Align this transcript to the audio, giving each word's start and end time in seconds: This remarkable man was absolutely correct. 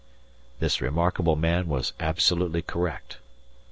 This 0.59 0.81
remarkable 0.81 1.35
man 1.35 1.67
was 1.67 1.93
absolutely 1.99 2.63
correct. 2.63 3.19